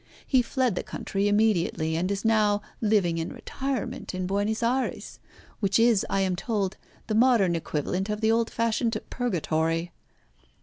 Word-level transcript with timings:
He 0.25 0.41
fled 0.41 0.73
the 0.73 0.81
country 0.81 1.27
immediately, 1.27 1.95
and 1.95 2.09
is 2.09 2.25
now 2.25 2.63
living 2.81 3.19
in 3.19 3.31
retirement 3.31 4.15
in 4.15 4.25
Buenos 4.25 4.63
Ayres, 4.63 5.19
which 5.59 5.77
is, 5.77 6.03
I 6.09 6.21
am 6.21 6.35
told, 6.35 6.75
the 7.05 7.13
modern 7.13 7.55
equivalent 7.55 8.09
of 8.09 8.19
the 8.19 8.31
old 8.31 8.49
fashioned 8.49 8.97
purgatory." 9.11 9.91